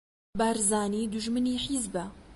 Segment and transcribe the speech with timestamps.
[0.39, 2.05] بارزانی دوژمنی حیزبە